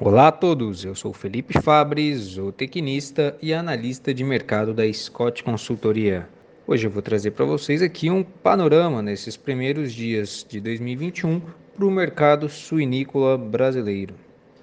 [0.00, 6.28] Olá a todos, eu sou Felipe Fabres, zootecnista e analista de mercado da Scott Consultoria.
[6.68, 11.42] Hoje eu vou trazer para vocês aqui um panorama nesses primeiros dias de 2021
[11.74, 14.14] para o mercado suinícola brasileiro.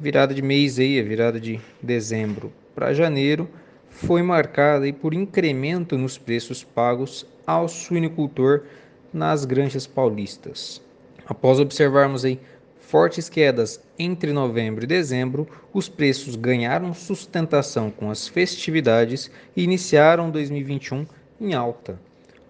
[0.00, 3.48] Virada de mês aí, a virada de dezembro para janeiro,
[3.88, 8.62] foi marcada aí por incremento nos preços pagos ao suinicultor
[9.12, 10.82] nas granjas paulistas.
[11.24, 12.40] Após observarmos aí
[12.90, 20.28] fortes quedas entre novembro e dezembro, os preços ganharam sustentação com as festividades e iniciaram
[20.28, 21.06] 2021
[21.40, 22.00] em alta.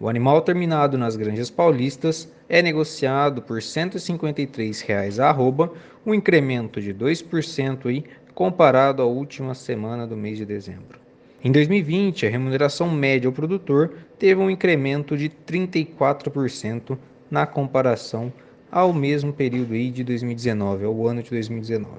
[0.00, 5.70] O animal terminado nas granjas paulistas é negociado por 153 reais a arroba,
[6.04, 8.02] um incremento de 2% aí,
[8.34, 10.98] comparado à última semana do mês de dezembro.
[11.44, 16.96] Em 2020, a remuneração média ao produtor teve um incremento de 34%
[17.30, 18.32] na comparação
[18.72, 21.90] ao mesmo período aí de 2019, ao ano de 2019.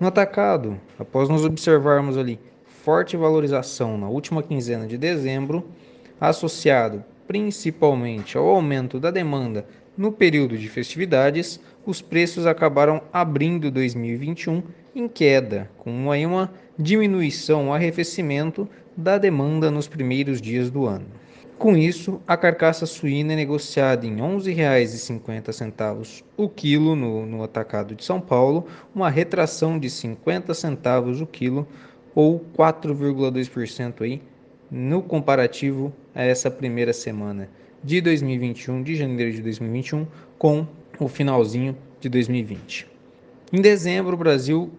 [0.00, 2.40] No atacado, após nós observarmos ali
[2.82, 5.64] forte valorização na última quinzena de dezembro,
[6.20, 9.66] associado principalmente ao aumento da demanda
[9.96, 14.62] no período de festividades, os preços acabaram abrindo 2021
[14.94, 21.06] em queda, com uma diminuição, um arrefecimento da demanda nos primeiros dias do ano.
[21.58, 27.94] Com isso, a carcaça suína é negociada em R$ 11,50 o quilo no, no atacado
[27.94, 31.66] de São Paulo, uma retração de 50 centavos o quilo
[32.14, 34.20] ou 4,2% aí
[34.70, 37.48] no comparativo a essa primeira semana
[37.82, 40.06] de 2021, de janeiro de 2021,
[40.38, 40.66] com
[41.00, 42.86] o finalzinho de 2020.
[43.50, 44.70] Em dezembro, o Brasil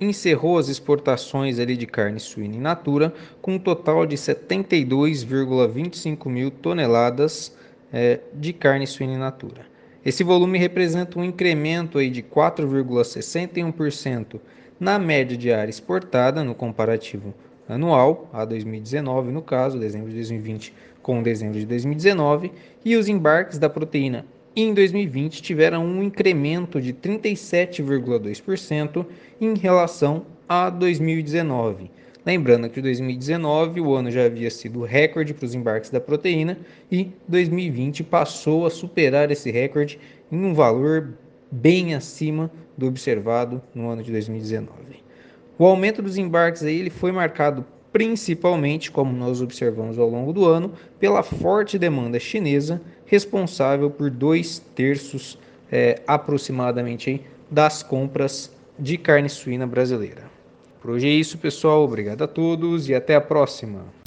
[0.00, 6.50] encerrou as exportações ali de carne suína in natura com um total de 72,25 mil
[6.50, 7.54] toneladas
[7.92, 9.66] é, de carne suína in natura.
[10.04, 14.38] Esse volume representa um incremento aí de 4,61%
[14.78, 17.34] na média diária exportada no comparativo
[17.68, 20.72] anual, a 2019 no caso, dezembro de 2020
[21.02, 22.52] com dezembro de 2019,
[22.84, 24.24] e os embarques da proteína
[24.62, 29.06] em 2020 tiveram um incremento de 37,2%
[29.40, 31.88] em relação a 2019.
[32.26, 36.58] Lembrando que 2019 o ano já havia sido recorde para os embarques da proteína
[36.90, 39.98] e 2020 passou a superar esse recorde
[40.30, 41.14] em um valor
[41.50, 44.68] bem acima do observado no ano de 2019.
[45.58, 50.46] O aumento dos embarques aí, ele foi marcado principalmente, como nós observamos ao longo do
[50.46, 55.38] ano, pela forte demanda chinesa, responsável por dois terços
[55.70, 60.24] é, aproximadamente das compras de carne suína brasileira.
[60.80, 61.82] Por hoje é isso, pessoal.
[61.82, 63.97] Obrigado a todos e até a próxima.